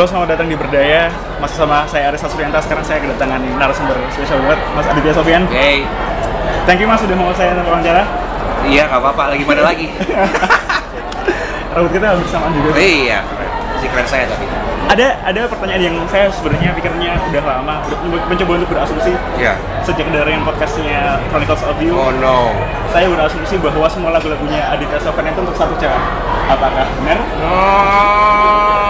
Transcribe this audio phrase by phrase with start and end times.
[0.00, 1.12] Halo, selamat datang di Berdaya.
[1.44, 2.56] Masih sama saya Aris Asrianta.
[2.64, 5.44] Sekarang saya kedatangan narasumber spesial banget, Mas Aditya Sofian.
[5.44, 5.84] Oke,
[6.64, 8.08] Thank you Mas sudah mau saya wawancara.
[8.64, 9.36] iya nggak apa-apa.
[9.36, 9.92] Lagi mana lagi?
[11.76, 12.80] Rambut kita hampir samaan juga.
[12.80, 13.20] Iya,
[13.76, 14.48] si keren saya tapi.
[14.88, 19.52] Ada ada pertanyaan yang saya sebenarnya pikirnya udah lama, udah mencoba untuk berasumsi Iya.
[19.84, 21.92] sejak dari yang podcastnya Chronicles of You.
[21.92, 22.56] Oh no.
[22.88, 26.00] Saya berasumsi bahwa semua lagu-lagunya Aditya Sofian itu untuk satu cewek.
[26.48, 27.20] Apakah benar?
[27.20, 28.80] Eh,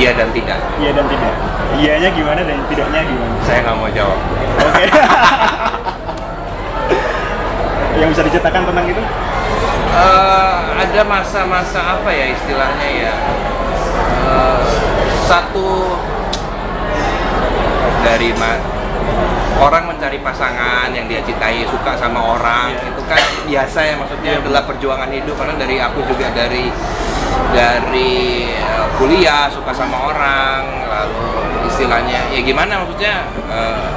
[0.00, 0.58] iya dan tidak.
[0.80, 1.32] Iya dan tidak.
[1.76, 3.34] Iyanya gimana dan tidaknya gimana?
[3.44, 4.18] Saya nggak mau jawab.
[4.64, 4.84] Oke.
[8.00, 9.02] yang bisa diceritakan tentang itu?
[9.90, 13.14] Eh, ada masa-masa apa ya istilahnya ya?
[14.24, 14.64] Eh,
[15.28, 16.00] satu
[18.00, 18.32] dari
[19.60, 24.64] orang mencari pasangan yang dia cintai suka sama orang itu kan biasa ya maksudnya adalah
[24.64, 26.72] perjuangan hidup karena dari aku juga dari
[27.54, 31.26] dari eh, kuliah suka sama orang lalu
[31.66, 33.90] istilahnya ya gimana maksudnya eh,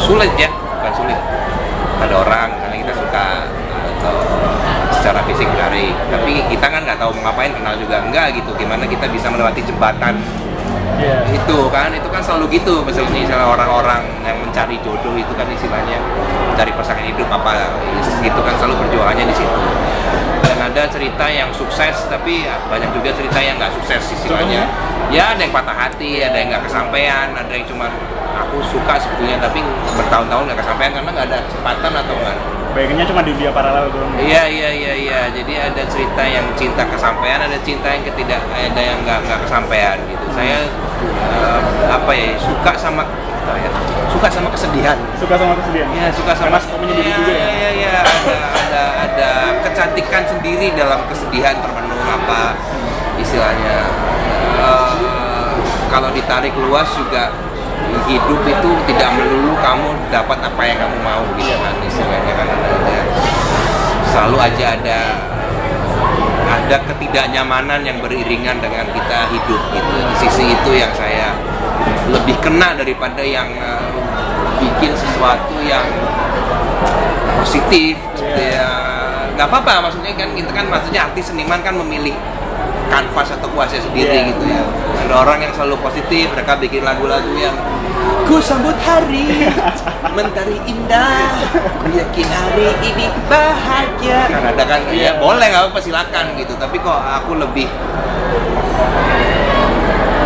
[0.00, 1.20] sulit ya bukan sulit.
[2.02, 3.26] Ada orang karena kita suka
[4.02, 4.16] atau
[4.90, 5.94] secara fisik menarik.
[6.10, 8.50] Tapi kita kan nggak tahu mau ngapain kenal juga enggak gitu.
[8.58, 10.18] Gimana kita bisa melewati jembatan?
[10.92, 11.18] Iya.
[11.34, 12.82] itu kan itu kan selalu gitu.
[12.86, 15.98] Misalnya misalnya orang-orang yang mencari jodoh itu kan istilahnya
[16.52, 17.74] mencari pasangan hidup apa
[18.22, 19.60] itu kan selalu perjuangannya di situ
[20.72, 24.64] ada cerita yang sukses tapi ya, banyak juga cerita yang nggak sukses istilahnya
[25.12, 27.92] ya ada yang patah hati ada yang nggak kesampaian ada yang cuma
[28.32, 29.60] aku suka sebetulnya tapi
[30.00, 32.38] bertahun-tahun nggak kesampaian karena nggak ada kesempatan atau nggak
[32.72, 34.16] Bayangannya cuma di via paralel doang.
[34.16, 35.20] Iya iya iya iya.
[35.28, 40.00] Jadi ada cerita yang cinta kesampaian, ada cinta yang ketidak, ada yang nggak nggak kesampaian
[40.08, 40.26] gitu.
[40.32, 40.72] Saya
[41.04, 41.60] eh,
[41.92, 43.04] apa ya suka sama
[43.42, 43.70] apa ya,
[44.06, 44.96] suka sama kesedihan.
[45.18, 45.88] Suka sama kesedihan.
[45.90, 47.48] Ya suka sama Karena menyendiri Iya, juga ya?
[47.50, 49.30] Iya iya ada ada ada
[49.66, 52.54] kecantikan sendiri dalam kesedihan termenung apa
[53.18, 53.76] istilahnya.
[54.62, 54.94] Eh,
[55.90, 57.34] kalau ditarik luas juga
[58.08, 62.68] hidup itu tidak melulu kamu dapat apa yang kamu mau gitu kan istilahnya kan ada,
[62.78, 62.98] ada
[64.08, 65.00] selalu aja ada
[66.48, 69.90] ada ketidaknyamanan yang beriringan dengan kita hidup gitu
[70.24, 71.36] sisi itu yang saya
[72.10, 73.88] lebih kena daripada yang eh,
[74.58, 75.86] bikin sesuatu yang
[77.40, 77.96] positif
[78.36, 78.68] ya.
[79.32, 82.14] Nggak apa-apa maksudnya kan kita kan maksudnya artis seniman kan memilih
[82.92, 84.28] kanvas atau kuasnya sendiri Iya.
[84.36, 84.62] gitu ya.
[85.08, 87.56] Ada orang yang selalu positif mereka bikin lagu-lagu yang
[88.28, 89.48] ku sambut hari
[90.16, 91.32] mentari indah
[91.80, 94.28] ku yakin hari ini bahagia.
[94.28, 96.52] Kan ada kan ya boleh nggak apa silakan gitu.
[96.60, 97.66] Tapi kok aku lebih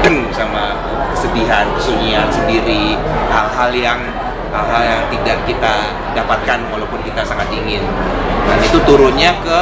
[0.03, 0.75] deng sama
[1.17, 3.01] kesedihan kesunyian sendiri
[3.33, 4.01] hal-hal yang
[4.53, 5.75] hal-hal yang tidak kita
[6.13, 7.81] dapatkan walaupun kita sangat ingin.
[8.45, 9.59] Dan itu turunnya ke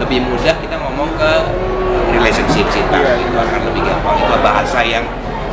[0.00, 1.30] lebih mudah kita ngomong ke
[2.16, 3.20] relationship cinta Iya.
[3.20, 4.16] itu akan lebih gampang.
[4.16, 5.04] Itu bahasa yang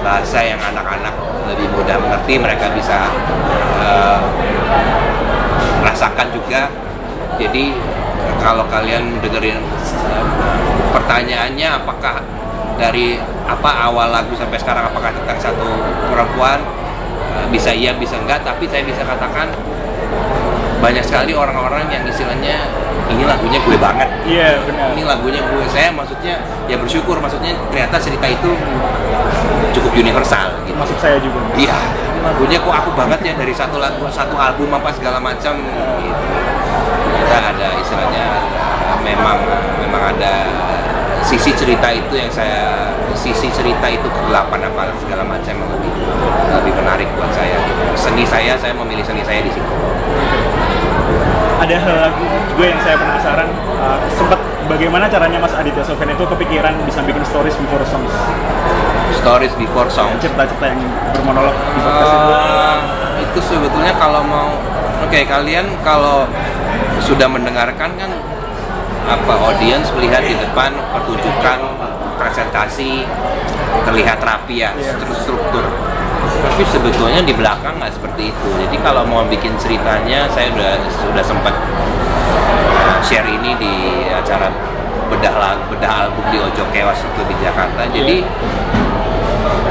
[0.02, 1.14] bahasa yang anak-anak
[1.52, 2.34] lebih mudah mengerti.
[2.40, 3.12] Mereka bisa
[3.84, 4.20] eh,
[5.84, 6.72] rasakan juga.
[7.38, 7.76] Jadi
[8.42, 10.26] kalau kalian dengerin eh,
[10.96, 12.24] pertanyaannya apakah
[12.82, 15.70] dari apa awal lagu sampai sekarang apakah tentang satu
[16.10, 16.82] perempuan
[17.32, 19.48] Eh, bisa iya bisa enggak tapi saya bisa katakan
[20.84, 22.68] banyak sekali orang-orang yang istilahnya
[23.08, 24.10] ini lagunya gue banget.
[24.24, 24.88] Iya, benar.
[24.96, 25.64] ini lagunya gue.
[25.68, 28.52] Saya maksudnya ya bersyukur maksudnya ternyata cerita itu
[29.78, 30.76] cukup universal gitu.
[30.76, 31.40] Masuk saya juga.
[31.56, 31.76] iya.
[32.22, 35.56] Lagunya kok aku banget ya dari satu lagu satu album apa segala macam
[36.04, 36.26] gitu.
[37.22, 38.26] Kita ada istilahnya
[39.06, 39.38] memang
[39.80, 40.34] memang ada
[41.22, 45.92] sisi cerita itu yang saya sisi cerita itu kegelapan apa segala macam yang lebih
[46.52, 47.58] lebih menarik buat saya
[47.94, 49.74] seni saya saya memilih seni saya di situ
[51.62, 52.10] Ada hal
[52.50, 53.48] juga yang saya penasaran.
[53.78, 58.10] uh, sempat bagaimana caranya Mas Aditya Sofian itu kepikiran bisa bikin stories before songs?
[59.14, 60.82] stories before song Cerita-cerita yang
[61.14, 62.32] bermonolog di podcast itu.
[62.34, 62.78] Eh,
[63.22, 64.50] itu sebetulnya kalau mau
[65.06, 66.26] oke kalian kalau
[66.98, 68.10] sudah mendengarkan kan
[69.06, 71.60] apa audiens melihat di depan pertunjukan
[72.18, 73.06] presentasi
[73.88, 74.94] terlihat rapi ya Iya.
[75.18, 75.66] struktur.
[76.42, 78.48] Tapi sebetulnya di belakang nggak seperti itu.
[78.62, 81.54] Jadi kalau mau bikin ceritanya saya udah sudah sempat
[83.02, 83.74] share ini di
[84.14, 84.50] acara
[85.10, 87.82] bedah lagu bedah album di Ojo Kewas waktu di Jakarta.
[87.90, 88.18] Jadi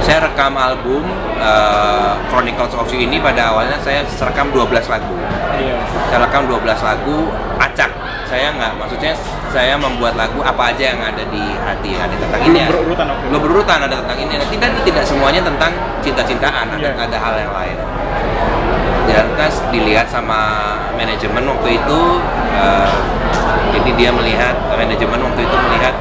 [0.00, 1.06] saya rekam album
[1.38, 5.14] uh, Chronicles of You ini pada awalnya saya rekam 12 lagu.
[5.60, 5.76] Iya.
[6.08, 7.28] saya rekam 12 lagu
[7.60, 7.90] acak
[8.30, 9.12] saya nggak maksudnya
[9.50, 12.66] saya membuat lagu apa aja yang ada di hati ada tentang ini ya.
[12.70, 13.26] berurutan itu.
[13.26, 16.94] belum berurutan ada tentang ini ada tidak tidak semuanya tentang cinta-cintaan ada Iya.
[16.94, 17.76] ada hal yang lain
[19.10, 20.38] dan terus dilihat sama
[20.94, 22.00] manajemen waktu itu
[22.54, 22.90] eh,
[23.70, 25.94] Jadi dia melihat manajemen waktu itu melihat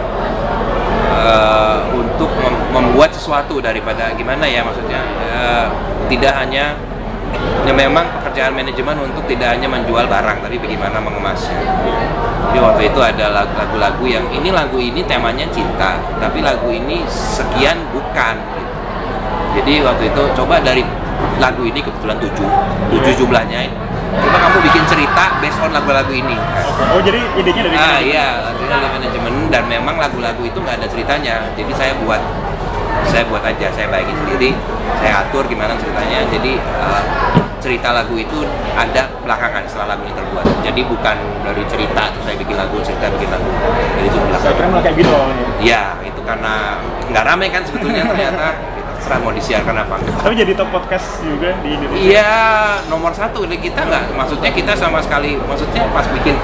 [1.09, 5.65] eh, untuk mem- membuat sesuatu daripada gimana ya maksudnya eh,
[6.09, 6.77] tidak hanya
[7.63, 11.59] ya memang pekerjaan manajemen untuk tidak hanya menjual barang tapi bagaimana mengemasnya.
[12.49, 17.03] Jadi waktu itu ada lagu- lagu-lagu yang ini lagu ini temanya cinta tapi lagu ini
[17.05, 18.35] sekian bukan.
[18.35, 18.63] gitu.
[19.59, 20.81] Jadi waktu itu coba dari
[21.37, 22.47] lagu ini kebetulan tujuh
[22.89, 23.67] tujuh jumlahnya
[24.09, 26.35] coba kamu bikin cerita based on lagu-lagu ini.
[26.89, 30.87] Oh jadi idenya dari Ah iya, lagunya dari manajemen dan memang lagu-lagu itu nggak ada
[30.89, 31.35] ceritanya.
[31.53, 32.17] Jadi saya buat
[33.05, 34.51] saya buat aja, saya bayangin sendiri,
[34.99, 36.25] saya atur gimana ceritanya.
[36.27, 37.01] Jadi eh,
[37.59, 40.45] cerita lagu itu ada belakangan setelah lagu ini terbuat.
[40.63, 43.49] Jadi bukan dari cerita terus saya bikin lagu, cerita bikin lagu.
[43.99, 44.55] Jadi itu Saya belakangan.
[44.55, 45.45] kira malah kayak gitu awalnya.
[45.59, 46.53] Ya, itu karena
[47.11, 48.47] nggak rame kan sebetulnya ternyata.
[48.79, 49.95] Kita terserah mau disiarkan apa.
[49.99, 52.03] Tapi jadi top podcast juga di Indonesia.
[52.03, 52.33] Iya
[52.91, 56.35] nomor satu Jadi kita nggak maksudnya kita sama sekali maksudnya pas bikin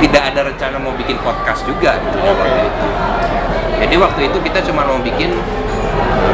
[0.00, 2.86] tidak ada rencana mau bikin podcast juga gitu waktu itu.
[3.78, 5.30] Jadi waktu itu kita cuma mau bikin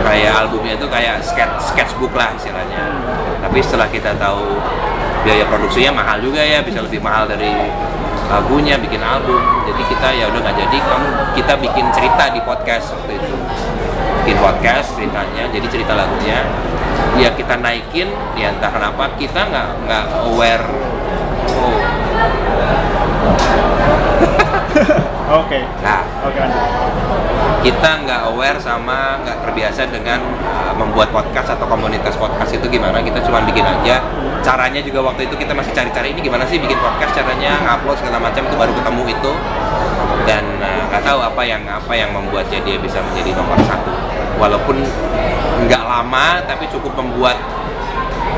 [0.05, 2.83] kayak albumnya itu kayak sketch sketchbook lah istilahnya.
[3.45, 4.57] Tapi setelah kita tahu
[5.25, 7.53] biaya produksinya mahal juga ya bisa lebih mahal dari
[8.33, 9.41] lagunya bikin album.
[9.69, 13.35] Jadi kita ya udah nggak jadi kamu kita bikin cerita di podcast waktu itu
[14.25, 16.49] bikin podcast ceritanya jadi cerita lagunya
[17.21, 18.09] ya kita naikin
[18.41, 20.65] ya entah kenapa kita nggak nggak aware
[21.53, 21.77] oh
[25.45, 25.61] Oke.
[25.85, 27.04] nah Oke lanjut.
[27.65, 33.01] Kita nggak aware sama nggak terbiasa dengan uh, membuat podcast atau komunitas podcast itu gimana.
[33.01, 34.05] Kita cuma bikin aja.
[34.45, 38.21] Caranya juga waktu itu kita masih cari-cari ini gimana sih bikin podcast caranya ngupload segala
[38.21, 39.33] macam itu baru ketemu itu.
[40.29, 43.93] Dan uh, nggak tahu apa yang apa yang membuatnya dia bisa menjadi nomor satu.
[44.37, 44.85] Walaupun
[45.65, 47.41] nggak lama tapi cukup membuat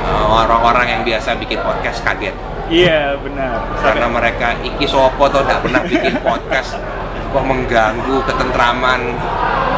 [0.07, 2.39] uh, orang-orang yang biasa bikin podcast kaget.
[2.67, 3.63] Iya benar.
[3.79, 6.75] karena mereka iki sopo atau tidak pernah bikin podcast
[7.27, 9.01] kok mengganggu ketentraman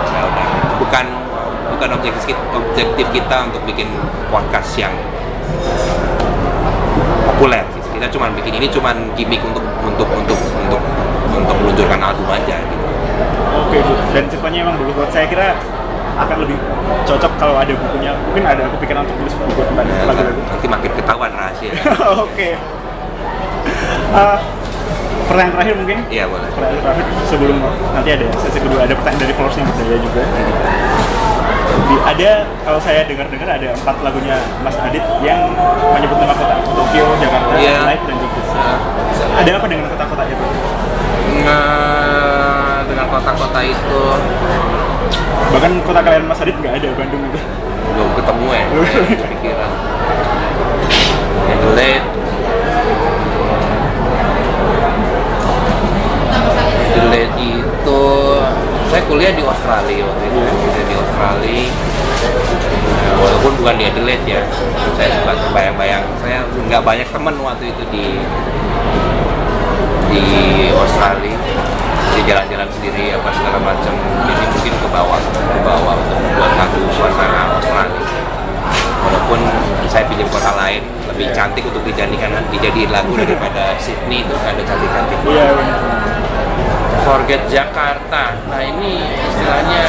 [0.08, 0.46] ya udah
[0.78, 1.06] bukan
[1.68, 3.88] bukan objektif objektif kita untuk bikin
[4.28, 4.94] podcast yang
[7.24, 7.62] populer
[7.92, 10.80] kita cuma bikin ini cuma gimmick untuk untuk untuk untuk
[11.34, 12.86] untuk meluncurkan album aja gitu
[13.58, 13.90] Oke Bu.
[14.14, 15.10] Dan ceritanya emang bagus banget.
[15.10, 15.48] Saya kira
[16.14, 16.56] akan lebih
[17.04, 18.14] cocok kalau ada bukunya.
[18.30, 20.40] Mungkin ada kepikiran untuk tulis buku tentang Ya, lagu-lagu.
[20.46, 21.72] nanti makin ketahuan rahasia
[22.24, 22.48] Oke.
[24.08, 24.38] Eh,
[25.28, 25.98] pertanyaan terakhir mungkin.
[26.08, 27.56] iya boleh Pertanyaan terakhir sebelum
[27.92, 30.22] nanti ada sesi kedua ada pertanyaan dari followersnya Budaya juga.
[31.88, 32.30] Di- ada
[32.62, 35.52] kalau saya dengar-dengar ada empat lagunya Mas Adit yang
[35.88, 37.76] menyebut nama kota Tokyo, Jakarta, Iya.
[37.86, 38.42] Live dan Jogja.
[39.38, 40.44] Ada apa dengan kota-kota itu?
[41.38, 44.00] Nge- dengan kota-kota itu
[45.48, 47.40] Bahkan kota kalian Mas Adit nggak ada Bandung itu.
[47.88, 48.64] belum ketemu ya
[49.26, 49.70] pikiran
[56.88, 58.00] Adelaide itu
[58.88, 61.66] saya kuliah di Australia waktu itu kuliah di Australia
[62.98, 64.40] Nah, walaupun bukan di Adelaide ya.
[64.96, 66.00] Saya suka terbayang-bayang.
[66.24, 68.16] Saya nggak banyak teman waktu itu di
[70.08, 70.24] di
[70.72, 71.36] Australia.
[72.16, 73.92] Di jalan-jalan sendiri apa segala macam.
[74.24, 78.04] Jadi mungkin ke bawah ke bawah untuk membuat lagu suasana Australia.
[79.04, 79.40] Walaupun
[79.84, 80.80] saya pinjam kota lain
[81.12, 85.18] lebih cantik untuk dijadikan dijadiin lagu daripada Sydney itu ada cantik-cantik.
[85.28, 85.80] Iya benar.
[87.04, 88.32] Forget Jakarta.
[88.48, 89.84] Nah ini istilahnya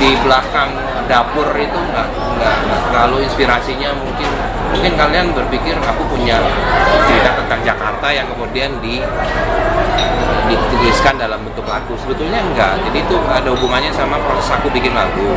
[0.00, 0.72] di belakang
[1.04, 2.23] dapur itu nggak
[2.90, 4.28] terlalu inspirasinya mungkin
[4.74, 6.38] mungkin kalian berpikir aku punya
[7.06, 9.02] cerita tentang Jakarta yang kemudian di
[10.44, 11.96] dituliskan dalam bentuk lagu.
[11.96, 12.76] Sebetulnya enggak.
[12.84, 15.32] Jadi itu ada hubungannya sama proses aku bikin lagu.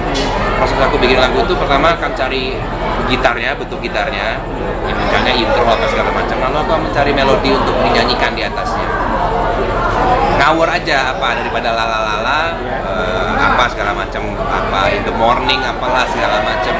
[0.59, 2.59] Proses aku bikin lagu itu pertama akan cari
[3.07, 4.35] gitarnya bentuk gitarnya
[4.83, 6.37] ya, misalnya intro apa segala macam.
[6.43, 8.96] Lalu aku mencari melodi untuk dinyanyikan di atasnya
[10.37, 16.39] ngawur aja apa daripada lala-lala eh, apa segala macam apa in the morning apalah segala
[16.41, 16.75] macam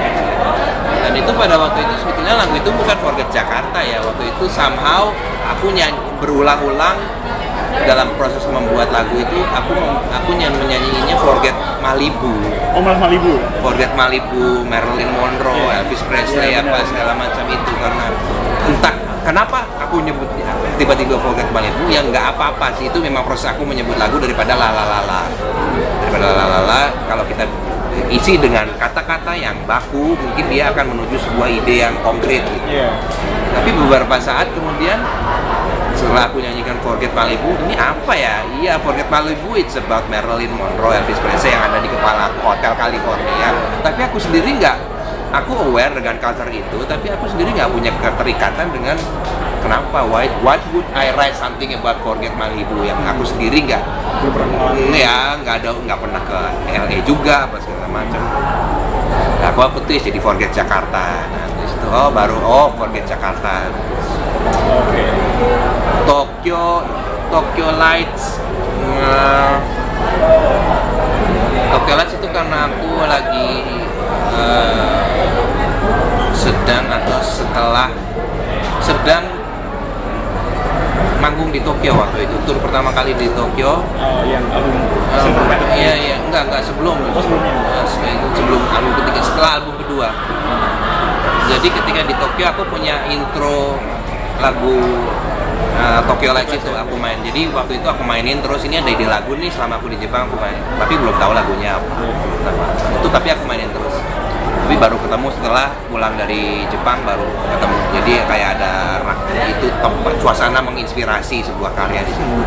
[0.98, 5.10] dan itu pada waktu itu sebetulnya lagu itu bukan Forget Jakarta ya waktu itu somehow
[5.48, 6.98] aku nyanyi berulang-ulang
[7.86, 9.74] dalam proses membuat lagu itu aku
[10.12, 12.34] aku nyanyi menyanyinya Forget Malibu
[12.78, 13.42] Oh malah Malibu.
[13.64, 15.82] Forget Malibu, Marilyn Monroe, Iya.
[15.82, 18.06] Elvis Presley Iya, apa segala macam itu karena
[18.70, 18.94] entah
[19.26, 20.27] kenapa aku nyebut
[20.75, 22.91] tiba-tiba Forget Malibu yang nggak apa-apa sih.
[22.91, 25.32] Itu memang proses aku menyebut lagu daripada lalalala
[26.03, 27.48] daripada lalalala kalau kita
[28.12, 32.44] isi dengan kata-kata yang baku mungkin dia akan menuju sebuah ide yang konkret.
[32.44, 32.67] Gitu.
[32.67, 32.91] Iya.
[33.58, 35.01] tapi beberapa saat kemudian
[35.98, 38.46] setelah aku nyanyikan Forget Malibu ini apa ya?
[38.62, 42.75] Iya Forget Malibu it's about Marilyn Monroe Elvis Presley yang ada di kepala aku Hotel
[42.77, 43.50] California.
[43.82, 44.77] Tapi aku sendiri nggak
[45.34, 48.96] aku aware dengan culture itu tapi aku sendiri nggak punya keterikatan dengan
[49.67, 50.00] kenapa?
[50.07, 53.83] Why what would I write something about Forget Malibu yang aku sendiri nggak
[54.95, 56.39] ya nggak ada nggak pernah ke
[56.71, 58.24] LA juga apa segala macam.
[59.38, 61.27] Nah, aku aku tulis jadi Forget Jakarta.
[61.27, 63.67] Nah itu oh baru oh Forget Jakarta.
[66.07, 66.88] Tokyo
[67.27, 68.39] Tokyo Lights
[68.79, 69.53] eh,
[71.75, 73.50] Tokyo Lights itu karena aku lagi
[74.31, 75.19] eh,
[76.31, 77.91] sedang atau setelah
[78.79, 79.38] sedang
[81.19, 83.86] manggung di Tokyo waktu itu tur pertama kali di Tokyo.
[84.01, 84.81] Oh yang album
[85.13, 86.98] Eh, Planet iya iya enggak enggak sebelum.
[87.13, 87.53] Oh, sebelumnya.
[87.53, 90.10] Eh, setelah itu sebelum album ketiga setelah album kedua.
[91.53, 93.77] Jadi ketika di Tokyo aku punya intro
[94.41, 94.74] lagu
[95.77, 97.22] uh, Tokyo Lights itu aku main.
[97.22, 100.25] Jadi waktu itu aku mainin terus ini ada ide lagu nih selama aku di Jepang
[100.34, 100.57] aku main.
[100.81, 101.93] Tapi belum tahu lagunya apa.
[101.93, 102.65] Apa.
[102.89, 104.01] itu tapi aku mainin terus
[104.67, 107.77] tapi baru ketemu setelah pulang dari Jepang baru ketemu.
[107.95, 109.00] Jadi kayak ada
[109.47, 112.43] itu tempat suasana menginspirasi sebuah karya di situ.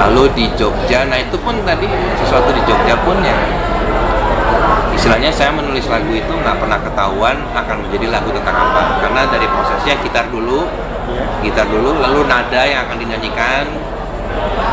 [0.00, 1.84] Lalu di Jogja nah itu pun tadi
[2.16, 3.36] sesuatu di Jogja pun yang
[4.96, 9.04] istilahnya saya menulis lagu itu nggak pernah ketahuan akan menjadi lagu tentang apa.
[9.04, 10.64] Karena dari prosesnya gitar dulu
[11.44, 13.68] gitar dulu lalu nada yang akan dinyanyikan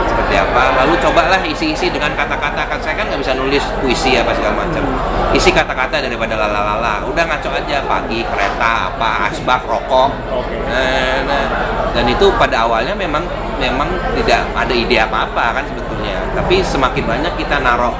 [0.07, 0.63] seperti apa?
[0.83, 2.65] Lalu cobalah isi-isi dengan kata-kata.
[2.67, 4.83] Kan saya kan nggak bisa nulis puisi apa segala macam.
[5.33, 10.11] Isi kata-kata daripada lalalala udah ngaco aja pagi kereta apa asbak rokok.
[10.69, 11.45] Nah, nah,
[11.93, 13.25] dan itu pada awalnya memang
[13.57, 16.17] memang tidak ada ide apa-apa kan sebetulnya.
[16.33, 17.93] Tapi semakin banyak kita naruh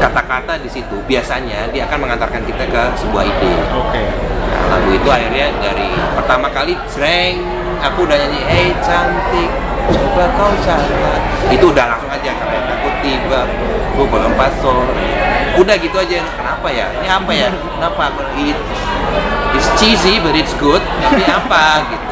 [0.00, 3.52] kata-kata di situ, biasanya dia akan mengantarkan kita ke sebuah ide.
[3.68, 4.04] oke.
[4.48, 7.36] Nah, lagu itu akhirnya dari pertama kali sreng
[7.80, 9.50] aku udah nyanyi eh cantik
[9.88, 13.40] coba kau jalan itu udah langsung aja karena aku tiba
[13.96, 14.92] pukul 4 sore
[15.56, 16.86] udah gitu aja kenapa ya?
[17.00, 17.48] Ini apa ya?
[17.50, 18.02] Kenapa
[18.38, 18.56] It,
[19.56, 20.78] it's cheesy but it's good.
[20.78, 22.06] Tapi apa gitu?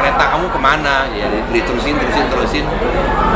[0.00, 1.06] Kereta kamu ke mana?
[1.12, 2.64] Ya diterusin terusin terusin.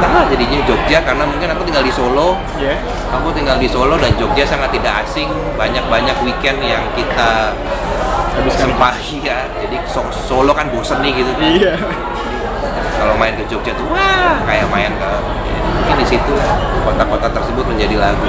[0.01, 2.41] Nah jadinya Jogja karena mungkin aku tinggal di Solo.
[2.57, 2.75] Ya.
[3.13, 5.29] Aku tinggal di Solo dan Jogja sangat tidak asing.
[5.55, 7.53] Banyak-banyak weekend yang kita
[8.35, 8.73] Habiskan.
[8.73, 9.47] sempahi ya.
[9.63, 11.31] Jadi So- Solo kan bosen nih gitu.
[11.39, 11.75] iya
[12.97, 15.11] Kalau main ke Jogja tuh wah kayak main ke
[15.77, 16.35] mungkin di situ
[16.83, 18.25] kota-kota tersebut menjadi lagu.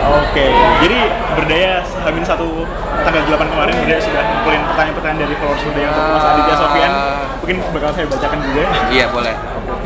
[0.00, 0.46] Oke,
[0.80, 0.98] jadi
[1.36, 2.64] berdaya Hamin satu
[3.04, 6.92] tanggal 8 kemarin berdaya sudah ngumpulin pertanyaan-pertanyaan dari followers berdaya untuk Mas Aditya Sofian.
[7.40, 8.62] Mungkin bakal saya bacakan juga.
[8.90, 9.34] Iya boleh.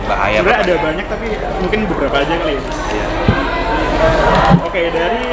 [0.04, 0.38] Bahaya.
[0.40, 1.26] Sebenarnya ada banyak tapi
[1.60, 2.54] mungkin beberapa aja kali.
[2.56, 2.62] ya.
[2.94, 3.06] Iya.
[4.64, 5.24] Oke, dari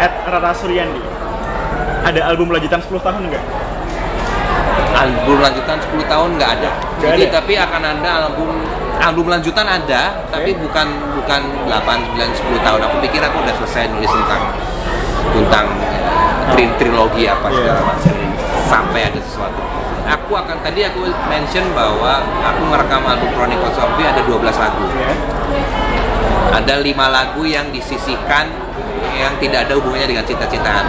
[0.00, 1.02] Ed Rara Suryandi.
[2.00, 3.44] Ada album lanjutan 10 tahun enggak?
[4.90, 6.70] Album lanjutan 10 tahun nggak ada.
[6.98, 7.34] Jadi ada?
[7.40, 8.50] tapi akan ada album
[9.00, 11.72] album lanjutan ada, tapi bukan bukan 8
[12.12, 12.80] 9 10 tahun.
[12.84, 14.42] Aku pikir aku udah selesai nulis tentang
[15.30, 15.66] tentang
[16.52, 17.56] tri- trilogi apa Iya.
[17.56, 18.14] segala macam
[18.66, 19.60] sampai ada sesuatu.
[20.10, 24.84] Aku akan tadi aku mention bahwa aku merekam album Chronicle Zombie ada 12 lagu.
[24.92, 25.14] Ya.
[26.50, 28.50] Ada lima lagu yang disisihkan
[29.14, 30.86] yang tidak ada hubungannya dengan cinta-cintaan.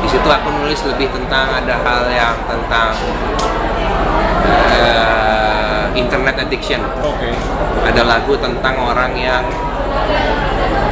[0.00, 2.96] Di situ aku nulis lebih tentang ada hal yang tentang
[4.72, 6.80] eh, internet addiction.
[7.04, 7.34] Oke.
[7.84, 9.44] Ada lagu tentang orang yang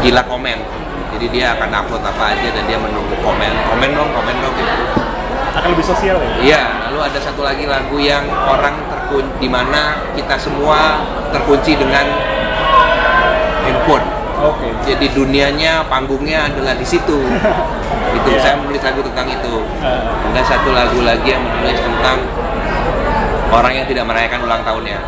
[0.05, 0.59] gila komen.
[1.17, 4.83] Jadi dia akan upload apa aja dan dia menunggu komen, komen dong, komen dong gitu.
[5.51, 6.31] Akan lebih sosial ya?
[6.41, 11.03] Iya, lalu ada satu lagi lagu yang orang terkunci di mana kita semua
[11.35, 12.07] terkunci dengan
[13.67, 14.07] handphone.
[14.41, 14.73] Oke.
[14.89, 17.19] Jadi dunianya, panggungnya adalah di situ.
[18.13, 18.41] itu Iya.
[18.41, 19.55] saya menulis lagu tentang itu.
[19.81, 22.19] Eh, Ada satu lagu lagi yang menulis tentang
[23.51, 24.99] orang yang tidak merayakan ulang tahunnya.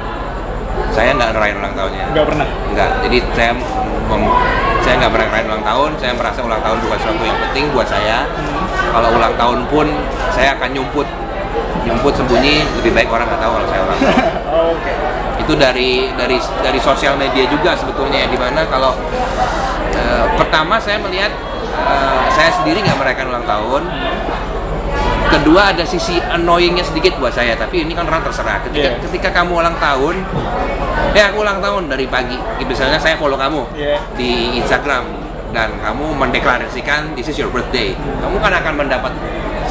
[0.88, 2.04] Saya nggak merayakan ulang tahunnya.
[2.10, 2.48] Enggak pernah.
[2.66, 2.90] Enggak.
[3.02, 4.36] Jadi saya mem-
[4.80, 5.90] saya nggak merayakan ulang tahun.
[5.96, 8.18] Saya merasa ulang tahun bukan sesuatu yang penting buat saya.
[8.90, 9.86] Kalau ulang tahun pun
[10.30, 11.06] saya akan nyumput,
[11.82, 12.66] nyumput sembunyi.
[12.76, 14.20] Lebih baik orang nggak tahu kalau saya ulang tahun
[14.72, 14.92] Oke.
[15.38, 18.92] itu dari dari dari sosial media juga sebetulnya di mana kalau
[19.90, 21.32] eh, pertama saya melihat
[21.72, 23.82] eh, saya sendiri nggak merayakan ulang tahun.
[25.32, 28.60] Kedua ada sisi annoyingnya sedikit buat saya tapi ini kan orang terserah.
[28.68, 29.00] Ketika Iya.
[29.00, 30.20] ketika kamu ulang tahun
[31.16, 32.36] ya aku ulang tahun dari pagi.
[32.62, 33.96] Misalnya saya follow kamu Iya.
[34.12, 35.08] di Instagram
[35.56, 37.96] dan kamu mendeklarasikan this is your birthday.
[37.96, 39.12] Kamu kan akan mendapat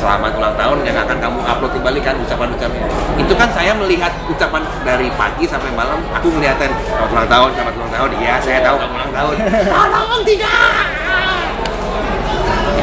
[0.02, 2.82] selamat ulang tahun yang akan kamu upload kembali kan ucapan-ucapan.
[3.22, 6.74] Itu kan saya melihat ucapan dari pagi sampai malam aku selamat
[7.14, 8.10] ulang tahun selamat ulang tahun.
[8.18, 9.36] Iya saya tahu kamu ulang tahun.
[9.78, 11.01] Tolong tidak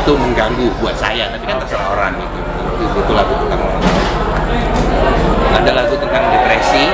[0.08, 2.40] itu mengganggu buat saya tapi kan terserah orang gitu
[2.80, 3.60] itu, itu lagu tentang
[5.52, 6.88] ada lagu tentang depresi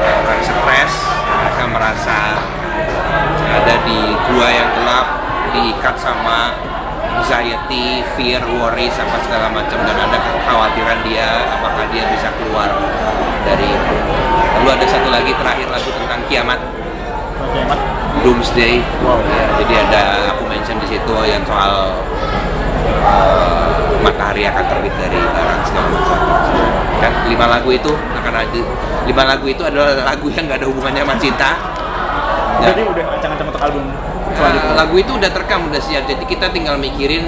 [0.00, 0.92] orang stres
[1.28, 2.40] mereka merasa
[3.52, 5.06] ada di gua yang gelap
[5.52, 6.56] diikat sama
[7.20, 12.72] anxiety, fear, worries apa segala macam dan ada kekhawatiran dia apakah dia bisa keluar
[13.44, 13.76] dari
[14.56, 16.81] lalu ada satu lagi terakhir lagu tentang kiamat.
[18.22, 18.78] Doomsday.
[19.02, 19.18] Wow.
[19.26, 20.02] Ya, jadi ada
[20.34, 21.90] aku mention di situ yang soal
[23.02, 26.18] uh, matahari akan terbit dari barat segala macam.
[27.02, 28.60] Kan lima lagu itu akan ada
[29.02, 31.50] lima lagu itu adalah lagu yang nggak ada hubungannya sama cinta.
[32.62, 33.84] Dan, Jadi udah ancang-ancang untuk album
[34.38, 37.26] uh, lagu itu udah terekam udah siap jadi kita tinggal mikirin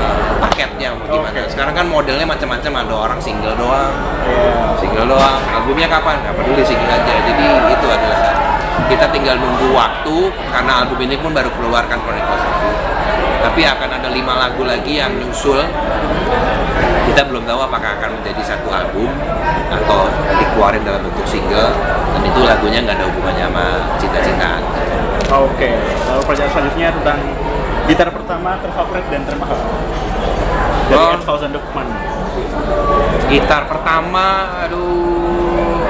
[0.00, 1.44] uh, paketnya mau gimana.
[1.44, 1.52] Oke.
[1.52, 3.92] Sekarang kan modelnya macam-macam ada orang single doang,
[4.24, 4.80] Iya.
[4.80, 8.51] single doang albumnya kapan nggak peduli single aja jadi itu adalah
[8.92, 12.72] kita tinggal nunggu waktu karena album ini pun baru keluarkan You.
[13.40, 15.64] tapi akan ada lima lagu lagi yang nyusul.
[17.08, 19.10] Kita belum tahu apakah akan menjadi satu album
[19.72, 20.06] atau
[20.38, 21.74] dikeluarin dalam bentuk single.
[22.14, 23.66] Dan itu lagunya nggak ada hubungannya sama
[23.98, 24.62] cinta-cintaan.
[25.32, 25.70] Oke,
[26.06, 27.18] lalu pertanyaan selanjutnya tentang
[27.90, 29.60] gitar pertama terfavorit dan termahal.
[30.92, 31.24] Dari Oh.
[31.24, 31.52] Thousand
[33.32, 34.26] gitar pertama
[34.62, 35.80] aduh.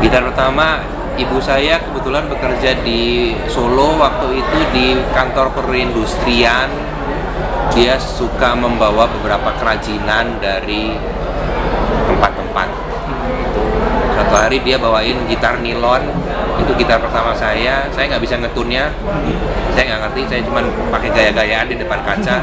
[0.00, 0.80] Gitar pertama
[1.18, 6.70] ibu saya kebetulan bekerja di Solo waktu itu di kantor perindustrian.
[7.70, 10.98] Dia suka membawa beberapa kerajinan dari
[12.10, 12.68] tempat-tempat.
[13.46, 13.62] Itu
[14.18, 16.02] satu hari dia bawain gitar nilon
[16.60, 17.86] itu gitar pertama saya.
[17.94, 18.90] Saya nggak bisa ngetunnya.
[19.72, 20.60] Saya nggak ngerti saya cuma
[20.92, 22.38] pakai gaya-gayaan di depan kaca.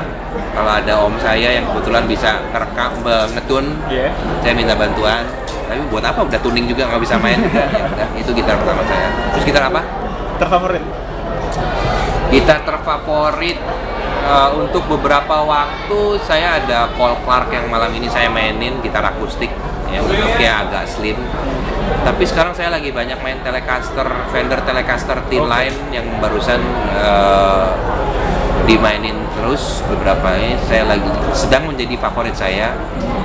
[0.57, 2.91] Kalau ada om saya yang kebetulan bisa ngerekam
[3.33, 4.09] ngetun Iya.
[4.41, 5.21] saya minta bantuan
[5.67, 6.23] tapi buat apa?
[6.23, 7.67] Udah tuning juga nggak bisa main juga.
[7.67, 9.07] Ya udah itu gitar pertama saya.
[9.35, 9.81] Terus gitar apa?
[10.39, 10.85] Terfavorit.
[12.27, 13.55] gitar terfavorit
[14.27, 19.51] eh, untuk beberapa waktu saya ada Paul Clark yang malam ini saya mainin gitar akustik.
[19.87, 21.15] Yang bentuknya agak slim.
[22.03, 26.59] Tapi sekarang saya lagi banyak main Telecaster Fender Telecaster T-Line yang barusan
[26.99, 27.67] eh,
[28.65, 30.57] dimainin terus beberapa ini.
[30.65, 32.73] Saya lagi sedang menjadi favorit saya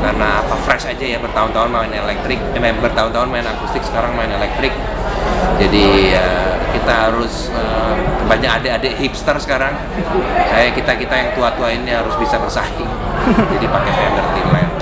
[0.02, 2.40] karena apa fresh aja ya bertahun-tahun main elektrik.
[2.58, 4.74] Eh, bertahun-tahun main akustik sekarang main elektrik.
[5.56, 7.94] Jadi eh, kita harus eh,
[8.26, 9.72] banyak adik-adik hipster sekarang.
[10.50, 12.90] Saya kita kita yang tua-tua ini harus bisa bersaing.
[13.56, 14.72] Jadi pakai Fender T-Line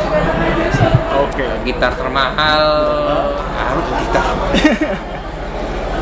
[1.20, 1.46] Oke.
[1.68, 2.64] gitar termahal.
[3.54, 4.26] Harus gitar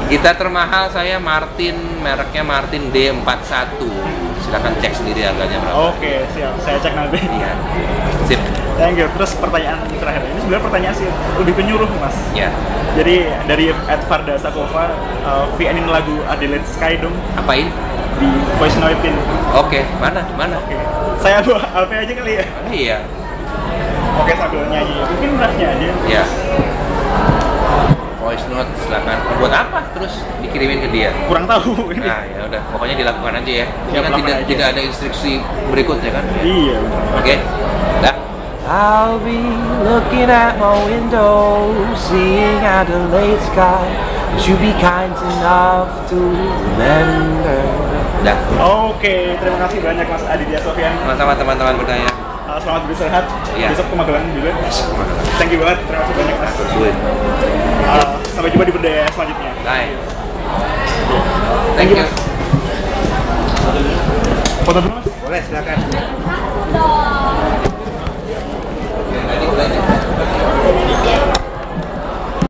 [0.09, 3.77] gitar termahal saya Martin mereknya Martin D41
[4.39, 6.57] silahkan cek sendiri harganya berapa Oke, siap.
[6.59, 7.21] Saya cek nanti.
[7.21, 7.53] iya
[8.25, 8.41] sip
[8.79, 9.11] Thank you.
[9.11, 12.15] Terus pertanyaan terakhir ini sebenarnya pertanyaan sih lebih penyuruh mas.
[12.31, 12.47] ya
[12.95, 17.67] Jadi dari Ed Farda Sakova, uh, VN in lagu Adelaide Sky dong apain
[18.17, 19.15] di voice note-in.
[19.53, 20.79] oke mana mana Oke.
[21.19, 22.45] Saya buat Alve aja kali ya.
[22.71, 22.99] iya
[24.17, 24.95] Oke sambil nyanyi.
[25.05, 25.89] Mungkin draftnya aja.
[26.09, 26.25] ya
[28.29, 32.05] voice note silakan buat apa terus dikirimin ke dia Kurang tahu ini.
[32.05, 34.45] nah ya udah pokoknya dilakukan aja ya ini Ya, kan tidak aja.
[34.45, 35.33] tidak ada instruksi
[35.73, 36.77] berikutnya kan Iya.
[37.17, 37.35] Oke,
[37.99, 38.15] dah.
[38.69, 39.41] I'll be
[39.81, 43.89] looking at my window, seeing Adelaide sky.
[44.29, 47.65] Would you be kind enough to remember?
[48.21, 48.37] Dah.
[48.93, 50.93] Oke, terima kasih banyak Mas Aditya Sofian.
[51.01, 52.13] Sama-sama teman-teman bertanya.
[52.45, 53.25] Uh, selamat beristirahat.
[53.55, 53.73] Iya.
[53.73, 54.53] Besok ke Magelang juga.
[55.37, 55.79] Thank you banget.
[55.81, 56.53] Terima kasih banyak Mas.
[56.69, 56.95] Sulit.
[57.89, 58.07] Uh,
[58.39, 59.51] sampai jumpa di berdaya selanjutnya.
[59.67, 59.91] Bye.
[61.75, 62.07] Thank you.
[64.63, 65.07] Foto dulu Mas.
[65.27, 65.79] Boleh silakan.